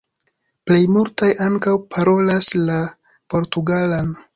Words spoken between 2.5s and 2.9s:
la